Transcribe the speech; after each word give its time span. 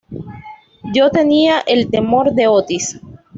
Yo 0.95 1.11
tenía 1.11 1.59
el 1.59 1.91
temor 1.91 2.33
de 2.33 2.47
Otis. 2.47 2.99